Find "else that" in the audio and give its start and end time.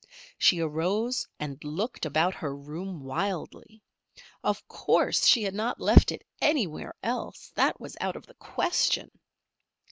7.03-7.79